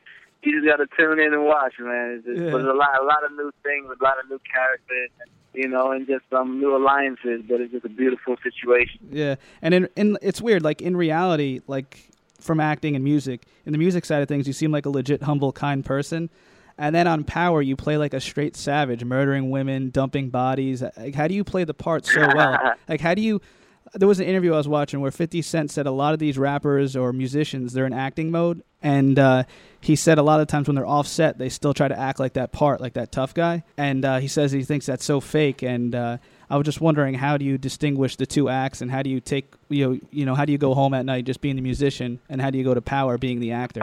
you 0.42 0.60
just 0.60 0.66
got 0.66 0.76
to 0.76 0.87
tune 0.96 1.20
in 1.20 1.32
and 1.34 1.44
watch, 1.44 1.75
man. 1.78 2.16
It's 2.16 2.26
just, 2.26 2.38
Yeah. 2.38 2.50
There's 2.50 2.64
a 2.64 2.72
lot, 2.72 3.00
a 3.00 3.04
lot 3.04 3.25
of 3.25 3.32
new 3.32 3.50
things, 3.62 3.87
a 3.87 4.02
lot 4.02 4.19
of 4.22 4.28
new 4.31 4.40
characters, 4.50 5.10
you 5.54 5.69
know, 5.69 5.92
and 5.92 6.06
just 6.06 6.25
some 6.31 6.60
new 6.60 6.76
alliances. 6.76 7.42
But 7.48 7.60
it's 7.60 7.72
just 7.72 7.84
a 7.84 7.88
beautiful 7.88 8.37
situation. 8.42 9.00
Yeah, 9.10 9.37
and 9.62 9.75
in, 9.75 9.88
in 9.96 10.19
it's 10.22 10.40
weird. 10.40 10.62
Like 10.62 10.81
in 10.82 10.96
reality, 10.96 11.60
like 11.66 12.10
from 12.40 12.60
acting 12.60 12.94
and 12.94 13.04
music, 13.04 13.42
in 13.66 13.72
the 13.72 13.78
music 13.78 14.04
side 14.04 14.22
of 14.22 14.28
things, 14.28 14.46
you 14.46 14.52
seem 14.52 14.72
like 14.72 14.87
a 14.87 14.90
legit, 14.90 15.22
humble, 15.22 15.52
kind 15.52 15.84
person. 15.84 16.31
And 16.78 16.94
then 16.94 17.06
on 17.06 17.25
Power, 17.25 17.60
you 17.60 17.76
play 17.76 17.98
like 17.98 18.14
a 18.14 18.20
straight 18.20 18.56
savage, 18.56 19.04
murdering 19.04 19.50
women, 19.50 19.90
dumping 19.90 20.31
bodies. 20.31 20.82
Like, 20.96 21.14
how 21.14 21.28
do 21.28 21.34
you 21.34 21.44
play 21.44 21.64
the 21.64 21.75
part 21.75 22.06
so 22.06 22.26
well? 22.34 22.58
like, 22.88 23.02
how 23.02 23.12
do 23.12 23.20
you? 23.20 23.42
There 23.94 24.08
was 24.08 24.20
an 24.20 24.26
interview 24.26 24.54
I 24.54 24.58
was 24.58 24.68
watching 24.68 25.00
where 25.00 25.10
50 25.10 25.42
Cent 25.42 25.70
said 25.70 25.86
a 25.86 25.90
lot 25.90 26.12
of 26.12 26.20
these 26.20 26.38
rappers 26.38 26.94
or 26.94 27.12
musicians 27.12 27.72
they're 27.72 27.86
in 27.86 27.92
acting 27.92 28.30
mode, 28.30 28.62
and 28.82 29.18
uh, 29.18 29.44
he 29.80 29.96
said 29.96 30.18
a 30.18 30.22
lot 30.22 30.40
of 30.40 30.46
times 30.46 30.68
when 30.68 30.74
they're 30.74 30.86
offset, 30.86 31.38
they 31.38 31.48
still 31.48 31.74
try 31.74 31.88
to 31.88 31.98
act 31.98 32.20
like 32.20 32.34
that 32.34 32.52
part, 32.52 32.80
like 32.80 32.94
that 32.94 33.10
tough 33.10 33.34
guy. 33.34 33.64
And 33.76 34.04
uh, 34.04 34.18
he 34.18 34.28
says 34.28 34.52
he 34.52 34.62
thinks 34.62 34.86
that's 34.86 35.04
so 35.04 35.20
fake. 35.20 35.62
And 35.62 35.94
uh, 35.94 36.18
I 36.48 36.56
was 36.56 36.64
just 36.64 36.80
wondering, 36.80 37.14
how 37.14 37.36
do 37.36 37.44
you 37.44 37.58
distinguish 37.58 38.16
the 38.16 38.26
two 38.26 38.48
acts, 38.48 38.80
and 38.80 38.90
how 38.90 39.02
do 39.02 39.10
you 39.10 39.20
take 39.20 39.52
you 39.68 39.88
know 39.88 39.98
you 40.10 40.24
know 40.24 40.34
how 40.34 40.44
do 40.44 40.52
you 40.52 40.58
go 40.58 40.74
home 40.74 40.94
at 40.94 41.04
night 41.04 41.24
just 41.24 41.40
being 41.40 41.56
the 41.56 41.62
musician, 41.62 42.20
and 42.28 42.40
how 42.40 42.50
do 42.50 42.58
you 42.58 42.64
go 42.64 42.74
to 42.74 42.82
Power 42.82 43.18
being 43.18 43.40
the 43.40 43.52
actor? 43.52 43.82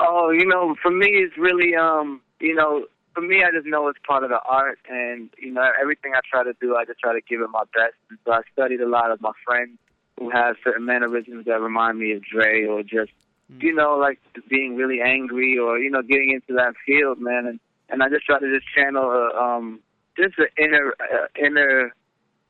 Oh, 0.00 0.30
you 0.30 0.46
know, 0.46 0.74
for 0.82 0.90
me, 0.90 1.06
it's 1.08 1.36
really, 1.36 1.74
um, 1.74 2.20
you 2.40 2.54
know, 2.54 2.86
for 3.16 3.22
me, 3.22 3.42
I 3.42 3.50
just 3.50 3.66
know 3.66 3.88
it's 3.88 3.98
part 4.06 4.24
of 4.24 4.28
the 4.28 4.40
art, 4.46 4.78
and 4.90 5.30
you 5.38 5.50
know, 5.50 5.66
everything 5.80 6.12
I 6.14 6.20
try 6.30 6.44
to 6.44 6.52
do, 6.60 6.76
I 6.76 6.84
just 6.84 7.00
try 7.00 7.14
to 7.14 7.22
give 7.26 7.40
it 7.40 7.48
my 7.50 7.64
best. 7.74 7.94
And 8.10 8.18
so 8.26 8.32
I 8.32 8.42
studied 8.52 8.82
a 8.82 8.88
lot 8.88 9.10
of 9.10 9.22
my 9.22 9.32
friends 9.42 9.78
who 10.18 10.28
have 10.28 10.56
certain 10.62 10.84
mannerisms 10.84 11.46
that 11.46 11.58
remind 11.60 11.98
me 11.98 12.12
of 12.12 12.22
Dre, 12.22 12.64
or 12.66 12.82
just, 12.82 13.12
you 13.60 13.74
know, 13.74 13.96
like 13.96 14.18
being 14.50 14.76
really 14.76 15.00
angry, 15.00 15.58
or 15.58 15.78
you 15.78 15.90
know, 15.90 16.02
getting 16.02 16.30
into 16.30 16.52
that 16.60 16.74
field, 16.84 17.18
man. 17.18 17.46
And 17.46 17.58
and 17.88 18.02
I 18.02 18.10
just 18.10 18.26
try 18.26 18.38
to 18.38 18.54
just 18.54 18.66
channel, 18.74 19.08
uh, 19.10 19.38
um, 19.42 19.80
just 20.14 20.34
an 20.38 20.48
inner, 20.58 20.94
uh, 21.00 21.26
inner. 21.42 21.94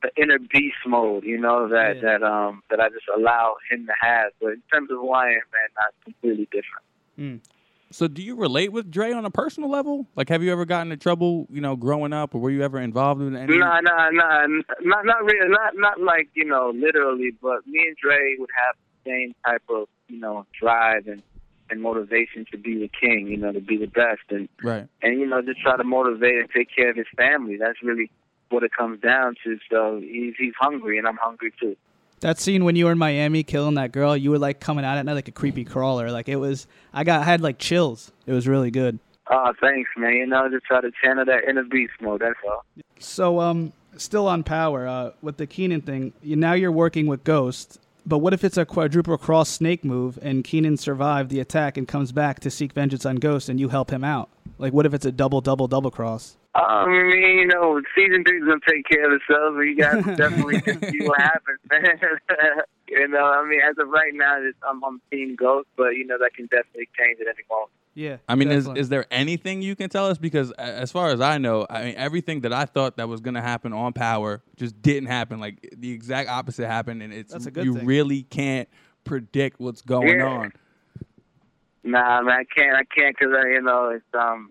The 0.03 0.11
inner 0.23 0.39
beast 0.39 0.77
mode, 0.87 1.25
you 1.25 1.39
know 1.39 1.69
that 1.69 1.97
Yeah. 1.97 2.19
that 2.19 2.23
um 2.23 2.63
that 2.69 2.81
I 2.81 2.91
just 2.91 3.07
allow 3.17 3.57
him 3.71 3.87
to 3.87 3.95
have. 3.99 4.31
But 4.43 4.53
in 4.53 4.63
terms 4.71 4.91
of 4.91 4.99
who 4.99 5.11
I 5.11 5.29
am, 5.29 5.47
man, 5.55 5.69
not 5.75 5.95
completely 6.05 6.45
different. 6.53 6.85
So, 7.93 8.09
do 8.09 8.21
you 8.21 8.35
relate 8.37 8.73
with 8.73 8.91
Dre 8.91 9.13
on 9.13 9.25
a 9.25 9.31
personal 9.31 9.71
level? 9.71 10.07
Like, 10.17 10.29
have 10.29 10.43
you 10.43 10.51
ever 10.51 10.65
gotten 10.65 10.91
in 10.91 10.99
trouble, 10.99 11.47
you 11.51 11.61
know, 11.61 11.77
growing 11.77 12.13
up, 12.13 12.35
or 12.35 12.39
were 12.39 12.51
you 12.51 12.63
ever 12.63 12.81
involved 12.81 13.23
in 13.23 13.37
any? 13.37 13.59
Nah, 13.59 13.81
nah, 13.81 14.11
nah, 14.11 14.47
not 14.83 15.07
not 15.07 15.25
really, 15.25 15.49
not 15.49 15.77
not 15.77 16.01
like 16.01 16.29
you 16.35 16.45
know 16.45 16.73
literally, 16.75 17.31
but 17.41 17.67
me 17.67 17.85
and 17.87 17.97
Dre 17.97 18.37
would 18.39 18.51
have 18.67 18.75
the 19.05 19.11
same 19.11 19.35
type 19.47 19.63
of 19.69 19.89
you 20.09 20.19
know 20.19 20.47
drive 20.61 21.07
and 21.07 21.23
and 21.71 21.83
motivation 21.83 22.45
to 22.53 22.59
be 22.59 22.79
the 22.79 22.89
king, 22.89 23.27
you 23.29 23.37
know, 23.37 23.53
to 23.53 23.61
be 23.61 23.77
the 23.77 23.87
best, 23.87 24.23
and 24.31 24.49
Right. 24.63 24.87
and 25.03 25.21
you 25.21 25.27
know 25.27 25.41
just 25.43 25.61
try 25.61 25.77
to 25.77 25.85
motivate 25.85 26.37
and 26.39 26.49
take 26.51 26.69
care 26.75 26.91
of 26.91 26.97
his 26.97 27.07
family. 27.17 27.57
That's 27.57 27.83
really 27.83 28.11
what 28.51 28.63
it 28.63 28.73
comes 28.77 29.01
down 29.01 29.35
to. 29.45 29.59
So 29.71 30.01
he's 30.01 30.35
he's 30.39 30.55
hungry, 30.59 30.99
and 30.99 31.07
I'm 31.07 31.19
hungry 31.21 31.53
too. 31.61 31.77
That 32.21 32.39
scene 32.39 32.65
when 32.65 32.77
you 32.77 32.87
were 32.87 32.93
in 32.93 32.99
Miami 32.99 33.43
killing 33.43 33.75
that 33.75 33.93
girl, 33.93 34.17
you 34.17 34.31
were 34.31 34.39
like 34.39 34.59
coming 34.59 34.85
out 34.85 34.97
at 34.99 35.05
night 35.05 35.13
like 35.13 35.29
a 35.29 35.33
creepy 35.33 35.65
crawler. 35.65 36.11
Like 36.11 36.29
it 36.29 36.37
was, 36.37 36.67
I 36.93 37.05
got 37.05 37.21
I 37.21 37.25
had 37.25 37.41
like 37.41 37.59
chills. 37.59 38.11
It 38.27 38.33
was 38.33 38.49
really 38.49 38.71
good. 38.71 38.99
Oh, 39.31 39.53
thanks, 39.61 39.91
man. 39.97 40.13
You 40.15 40.27
know, 40.27 40.49
just 40.51 40.65
try 40.65 40.81
to 40.81 40.91
channel 41.03 41.25
that 41.25 41.45
inner 41.49 41.65
beast 41.65 41.95
mode. 42.01 42.21
That's 42.21 42.39
all. 42.49 42.65
So, 42.99 43.41
um, 43.41 43.73
still 43.97 44.29
on 44.29 44.45
Power 44.45 44.87
uh, 44.87 45.11
with 45.21 45.37
the 45.37 45.47
Kanan 45.47 45.85
thing. 45.85 46.13
You, 46.23 46.37
now 46.37 46.53
you're 46.53 46.73
working 46.73 47.07
with 47.07 47.25
Ghost, 47.25 47.81
but 48.07 48.19
what 48.19 48.33
if 48.33 48.45
it's 48.45 48.57
a 48.57 48.65
quadruple 48.65 49.19
cross 49.19 49.49
snake 49.49 49.85
move 49.85 50.19
and 50.23 50.45
Kanan 50.45 50.79
survived 50.79 51.31
the 51.31 51.41
attack 51.41 51.77
and 51.77 51.89
comes 51.89 52.13
back 52.13 52.41
to 52.41 52.51
seek 52.51 52.73
vengeance 52.73 53.05
on 53.05 53.17
Ghost 53.17 53.49
and 53.49 53.59
you 53.59 53.69
help 53.69 53.91
him 53.91 54.05
out? 54.05 54.29
Like, 54.59 54.73
what 54.73 54.87
if 54.87 54.95
it's 54.95 55.07
a 55.07 55.13
double 55.13 55.41
double 55.41 55.67
double 55.67 55.91
cross? 55.91 56.37
Um, 56.57 56.89
I 56.89 57.03
mean, 57.03 57.39
you 57.39 57.47
know, 57.47 57.81
season 57.95 58.25
three's 58.25 58.45
gonna 58.45 58.61
take 58.67 58.87
care 58.89 59.05
of 59.13 59.21
itself. 59.21 59.55
So 59.57 59.61
you 59.61 59.77
guys 59.77 60.03
definitely 60.17 60.61
just 60.63 60.81
see 60.91 61.01
what 61.07 61.21
happens, 61.21 61.59
man. 61.71 61.99
you 62.89 63.09
know, 63.09 63.25
I 63.27 63.47
mean, 63.47 63.61
as 63.61 63.77
of 63.79 63.89
right 63.89 64.13
now, 64.15 64.41
it's, 64.41 64.57
I'm 64.67 64.83
on 64.83 65.01
Team 65.11 65.37
Ghost, 65.37 65.69
but 65.77 65.89
you 65.97 66.07
know 66.07 66.17
that 66.19 66.31
can 66.35 66.47
definitely 66.47 66.89
change 66.99 67.19
at 67.21 67.27
any 67.27 67.45
moment. 67.51 67.71
Yeah. 67.95 68.17
I 68.29 68.35
mean, 68.37 68.51
is 68.51 68.65
definitely. 68.65 68.81
is 68.81 68.89
there 68.91 69.07
anything 69.11 69.61
you 69.63 69.75
can 69.77 69.89
tell 69.91 70.07
us? 70.07 70.19
Because 70.19 70.51
a- 70.53 70.61
as 70.61 70.93
far 70.93 71.09
as 71.09 71.21
I 71.21 71.39
know, 71.39 71.67
I 71.69 71.85
mean, 71.85 71.95
everything 71.97 72.41
that 72.43 72.53
I 72.53 72.65
thought 72.67 72.97
that 72.99 73.09
was 73.09 73.21
going 73.21 73.35
to 73.35 73.41
happen 73.43 73.73
on 73.73 73.93
Power 73.95 74.43
just 74.57 74.81
didn't 74.83 75.09
happen. 75.09 75.41
Like 75.41 75.67
the 75.77 75.91
exact 75.93 76.29
opposite 76.31 76.67
happened, 76.69 77.03
and 77.03 77.13
it's 77.13 77.33
That's 77.33 77.47
a 77.47 77.51
good 77.51 77.65
you 77.65 77.75
thing. 77.77 77.87
really 77.87 78.23
can't 78.23 78.69
predict 79.05 79.61
what's 79.61 79.81
going 79.83 80.19
Yeah. 80.19 80.27
on. 80.27 80.53
Nah, 81.85 82.21
man, 82.23 82.39
I 82.41 82.45
can't. 82.45 82.77
I 82.77 82.85
can't 82.85 83.17
because 83.19 83.33
you 83.51 83.63
know 83.63 83.91
it's 83.91 84.05
um, 84.19 84.51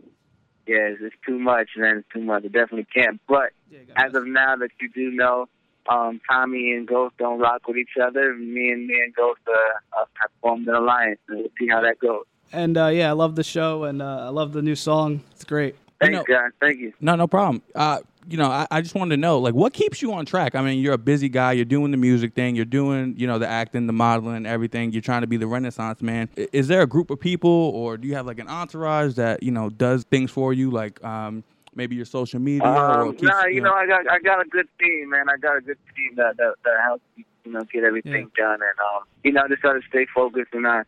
yeah, 0.67 0.77
it's, 0.77 1.01
it's 1.01 1.15
too 1.25 1.39
much, 1.39 1.69
man. 1.77 1.97
It's 1.97 2.07
too 2.13 2.21
much. 2.21 2.43
I 2.43 2.47
definitely 2.47 2.87
can't. 2.93 3.19
But 3.27 3.51
Yeah, 3.69 3.79
as 3.95 4.13
of 4.15 4.25
now, 4.25 4.55
that 4.55 4.69
you 4.79 4.89
do 4.89 5.11
know, 5.11 5.47
um, 5.89 6.19
Tommy 6.29 6.71
and 6.73 6.87
Ghost 6.87 7.15
don't 7.17 7.39
rock 7.39 7.67
with 7.67 7.77
each 7.77 7.97
other. 8.01 8.33
Me 8.33 8.71
and 8.71 8.87
me 8.87 8.99
and 9.03 9.13
Ghost 9.13 9.41
uh, 9.47 9.51
uh, 9.99 10.05
have 10.21 10.31
formed 10.41 10.67
an 10.67 10.75
alliance, 10.75 11.19
and 11.29 11.39
we'll 11.39 11.49
see 11.59 11.67
how 11.67 11.81
that 11.81 11.99
goes. 11.99 12.25
And 12.51 12.77
uh, 12.77 12.87
yeah, 12.87 13.09
I 13.09 13.13
love 13.13 13.35
the 13.35 13.43
show 13.43 13.83
and 13.83 14.01
uh, 14.01 14.27
I 14.27 14.29
love 14.29 14.53
the 14.53 14.61
new 14.61 14.75
song. 14.75 15.21
It's 15.31 15.43
great. 15.43 15.75
Thanks, 15.99 16.15
know- 16.15 16.23
guys. 16.23 16.51
Thank 16.59 16.79
you. 16.79 16.93
No, 17.01 17.15
no 17.15 17.27
problem. 17.27 17.61
Uh, 17.73 17.99
you 18.27 18.37
know, 18.37 18.49
I, 18.49 18.67
I 18.71 18.81
just 18.81 18.95
wanted 18.95 19.15
to 19.15 19.21
know, 19.21 19.39
like, 19.39 19.53
what 19.53 19.73
keeps 19.73 20.01
you 20.01 20.13
on 20.13 20.25
track? 20.25 20.55
I 20.55 20.61
mean, 20.61 20.79
you're 20.79 20.93
a 20.93 20.97
busy 20.97 21.29
guy. 21.29 21.53
You're 21.53 21.65
doing 21.65 21.91
the 21.91 21.97
music 21.97 22.33
thing. 22.33 22.55
You're 22.55 22.65
doing, 22.65 23.15
you 23.17 23.27
know, 23.27 23.39
the 23.39 23.47
acting, 23.47 23.87
the 23.87 23.93
modeling, 23.93 24.45
everything. 24.45 24.91
You're 24.91 25.01
trying 25.01 25.21
to 25.21 25.27
be 25.27 25.37
the 25.37 25.47
Renaissance 25.47 26.01
man. 26.01 26.29
Is 26.35 26.67
there 26.67 26.81
a 26.81 26.87
group 26.87 27.09
of 27.09 27.19
people, 27.19 27.49
or 27.49 27.97
do 27.97 28.07
you 28.07 28.15
have 28.15 28.25
like 28.25 28.39
an 28.39 28.47
entourage 28.47 29.15
that 29.15 29.43
you 29.43 29.51
know 29.51 29.69
does 29.69 30.03
things 30.05 30.31
for 30.31 30.53
you, 30.53 30.71
like 30.71 31.03
um, 31.03 31.43
maybe 31.75 31.95
your 31.95 32.05
social 32.05 32.39
media? 32.39 32.67
Um, 32.67 33.11
keeps, 33.11 33.23
nah, 33.23 33.45
you 33.45 33.61
know, 33.61 33.73
I 33.73 33.85
got 33.85 34.09
I 34.09 34.19
got 34.19 34.41
a 34.41 34.49
good 34.49 34.67
team, 34.79 35.09
man. 35.09 35.29
I 35.29 35.37
got 35.37 35.57
a 35.57 35.61
good 35.61 35.77
team 35.95 36.15
that 36.15 36.37
that, 36.37 36.55
that 36.63 36.81
helps 36.83 37.03
you 37.15 37.51
know 37.51 37.63
get 37.71 37.83
everything 37.83 38.31
done, 38.37 38.59
and 38.61 38.79
um, 38.93 39.03
you 39.23 39.31
know, 39.31 39.43
I 39.43 39.47
just 39.47 39.61
got 39.61 39.73
to 39.73 39.81
stay 39.89 40.07
focused 40.13 40.53
and 40.53 40.67
I 40.67 40.83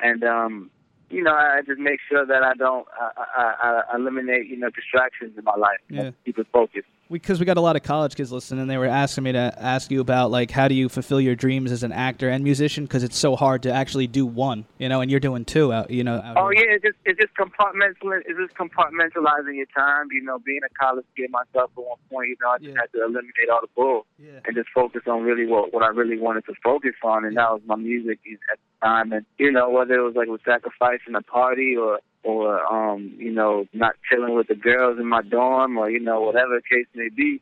and 0.00 0.24
um, 0.24 0.70
you 1.10 1.22
know, 1.22 1.32
I 1.34 1.60
just 1.66 1.80
make 1.80 2.00
sure 2.08 2.24
that 2.24 2.42
I 2.42 2.54
don't 2.54 2.86
I, 2.98 3.24
I, 3.36 3.82
I 3.92 3.96
eliminate 3.96 4.46
you 4.48 4.56
know 4.56 4.70
distractions 4.70 5.36
in 5.36 5.44
my 5.44 5.56
life. 5.56 5.78
Yeah. 5.88 6.10
keep 6.24 6.38
it 6.38 6.46
focused. 6.52 6.86
because 7.10 7.40
we, 7.40 7.46
got 7.46 7.56
a 7.56 7.60
lot 7.60 7.74
of 7.76 7.82
college 7.82 8.14
kids 8.14 8.30
listening, 8.30 8.60
and 8.62 8.70
they 8.70 8.78
were 8.78 8.86
asking 8.86 9.24
me 9.24 9.32
to 9.32 9.54
ask 9.58 9.90
you 9.90 10.00
about 10.00 10.30
like 10.30 10.50
how 10.50 10.68
do 10.68 10.74
you 10.74 10.88
fulfill 10.88 11.20
your 11.20 11.34
dreams 11.34 11.72
as 11.72 11.82
an 11.82 11.92
actor 11.92 12.28
and 12.30 12.44
musician 12.44 12.84
because 12.84 13.02
it's 13.02 13.18
so 13.18 13.34
hard 13.36 13.62
to 13.64 13.72
actually 13.72 14.06
do 14.06 14.24
one, 14.24 14.64
you 14.78 14.88
know, 14.88 15.00
and 15.00 15.10
you're 15.10 15.20
doing 15.20 15.44
two 15.44 15.72
out, 15.72 15.90
you 15.90 16.04
know. 16.04 16.16
Out 16.16 16.36
Oh 16.38 16.50
here. 16.50 16.64
yeah, 16.68 16.74
it's 16.76 16.84
just 16.84 16.96
it's 17.04 17.18
just 17.20 17.34
compartmental 17.34 18.20
it's 18.26 18.38
just 18.38 18.54
compartmentalizing 18.56 19.56
your 19.56 19.66
time. 19.76 20.08
You 20.12 20.22
know, 20.22 20.38
being 20.38 20.60
a 20.64 20.72
college 20.82 21.04
kid 21.16 21.30
myself 21.30 21.70
at 21.76 21.82
one 21.82 21.98
point, 22.10 22.28
you 22.28 22.36
know, 22.40 22.50
I 22.50 22.58
just 22.58 22.70
Yeah. 22.70 22.80
had 22.80 22.92
to 22.92 23.02
eliminate 23.04 23.48
all 23.52 23.60
the 23.62 23.68
bull 23.74 24.06
yeah, 24.18 24.40
and 24.44 24.54
just 24.54 24.68
focus 24.74 25.02
on 25.06 25.22
really 25.22 25.46
what 25.46 25.72
what 25.74 25.82
I 25.82 25.88
really 25.88 26.18
wanted 26.18 26.44
to 26.46 26.54
focus 26.62 26.94
on, 27.02 27.24
and 27.24 27.36
that 27.36 27.50
was 27.50 27.62
my 27.66 27.76
music 27.76 28.20
is 28.24 28.38
at 28.52 28.58
time. 28.82 29.12
And 29.12 29.24
you 29.38 29.50
know, 29.52 29.70
whether 29.70 29.94
it 29.94 30.02
was 30.02 30.14
like 30.16 30.28
with 30.28 30.42
sacrificing 30.44 31.14
a 31.14 31.22
party 31.22 31.76
or 31.76 32.00
or 32.22 32.64
um, 32.72 33.14
you 33.16 33.30
know, 33.30 33.66
not 33.72 33.94
chilling 34.10 34.34
with 34.34 34.48
the 34.48 34.54
girls 34.54 34.98
in 34.98 35.06
my 35.06 35.22
dorm 35.22 35.78
or 35.78 35.90
you 35.90 36.00
know 36.00 36.20
whatever 36.20 36.56
the 36.56 36.62
case 36.76 36.86
may 36.94 37.08
be, 37.08 37.40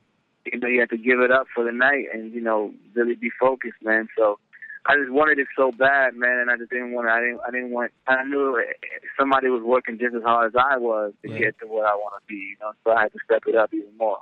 you 0.50 0.58
know, 0.58 0.68
you 0.68 0.80
have 0.80 0.88
to 0.90 0.96
give 0.98 1.20
it 1.20 1.30
up 1.30 1.46
for 1.54 1.64
the 1.64 1.72
night 1.72 2.06
and 2.12 2.32
you 2.32 2.40
know 2.40 2.72
really 2.94 3.14
be 3.14 3.30
focused, 3.40 3.82
man. 3.82 4.08
So. 4.16 4.38
I 4.86 4.94
just 4.96 5.10
wanted 5.10 5.38
it 5.38 5.48
so 5.54 5.70
bad, 5.70 6.14
man, 6.14 6.38
and 6.38 6.50
I 6.50 6.56
just 6.56 6.70
didn't 6.70 6.92
want. 6.92 7.08
I 7.08 7.20
didn't. 7.20 7.40
I 7.46 7.50
didn't 7.50 7.72
want. 7.72 7.92
I 8.06 8.24
knew 8.24 8.58
somebody 9.18 9.48
was 9.48 9.62
working 9.62 9.98
just 9.98 10.14
as 10.14 10.22
hard 10.22 10.54
as 10.54 10.56
I 10.58 10.78
was 10.78 11.12
to 11.22 11.30
Right. 11.30 11.42
get 11.42 11.58
to 11.58 11.66
what 11.66 11.84
I 11.84 11.94
want 11.94 12.14
to 12.22 12.26
be. 12.26 12.36
You 12.36 12.56
know, 12.62 12.72
so 12.84 12.92
I 12.92 13.02
had 13.02 13.12
to 13.12 13.18
step 13.22 13.42
it 13.48 13.54
up 13.54 13.74
even 13.74 13.94
more. 13.98 14.16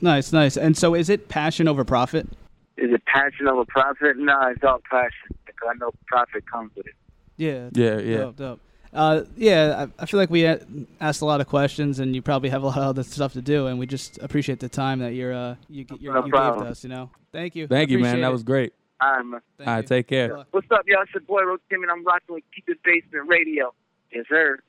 nice, 0.00 0.32
nice. 0.32 0.56
And 0.56 0.74
so, 0.74 0.94
is 0.94 1.10
it 1.10 1.28
passion 1.28 1.68
over 1.68 1.84
profit? 1.84 2.28
Is 2.78 2.94
it 2.94 3.04
passion 3.04 3.46
over 3.46 3.66
profit? 3.66 4.16
No, 4.16 4.40
it's 4.48 4.64
all 4.64 4.80
passion 4.88 5.35
because 5.66 5.74
I 5.74 5.78
know 5.84 5.90
profit 6.06 6.44
comes 6.50 6.70
with 6.76 6.86
it. 6.86 6.94
Yeah, 7.36 7.68
Yeah, 7.72 7.98
yeah. 7.98 8.16
dope, 8.18 8.36
dope. 8.36 8.60
Uh, 8.92 9.24
yeah, 9.36 9.86
I, 9.98 10.02
I 10.02 10.06
feel 10.06 10.18
like 10.18 10.30
we 10.30 10.46
asked 11.00 11.20
a 11.20 11.26
lot 11.26 11.40
of 11.42 11.46
questions, 11.48 11.98
and 11.98 12.14
you 12.14 12.22
probably 12.22 12.48
have 12.48 12.62
a 12.62 12.66
lot 12.66 12.78
of 12.78 12.84
other 12.84 13.02
stuff 13.02 13.34
to 13.34 13.42
do, 13.42 13.66
and 13.66 13.78
we 13.78 13.86
just 13.86 14.18
appreciate 14.22 14.58
the 14.60 14.70
time 14.70 15.00
that 15.00 15.12
you're 15.12 15.34
uh 15.34 15.56
you 15.68 15.84
you're, 15.98 16.14
No 16.14 16.20
you 16.20 16.24
gave 16.26 16.30
problem. 16.32 16.66
us. 16.68 16.82
You 16.82 16.90
know, 16.90 17.10
thank 17.32 17.54
you. 17.54 17.66
Thank 17.66 17.90
you, 17.90 17.98
man. 17.98 18.06
Appreciate 18.12 18.20
That 18.22 18.32
was 18.32 18.42
great. 18.42 18.72
All 19.02 19.12
right, 19.12 19.22
man. 19.26 19.40
Thank 19.58 19.68
All 19.68 19.74
right, 19.74 19.84
you. 19.84 19.88
take 19.88 20.06
care. 20.06 20.44
What's 20.52 20.70
up, 20.70 20.82
y'all? 20.86 21.02
It's 21.02 21.12
your 21.12 21.20
boy 21.22 21.42
Ro 21.42 21.58
Tim, 21.68 21.82
and 21.82 21.90
I'm 21.90 22.04
rocking 22.04 22.36
with 22.36 22.44
Keep 22.54 22.68
It 22.70 22.78
Basement 22.82 23.28
Radio. 23.28 23.74
Yes, 24.12 24.24
sir. 24.30 24.60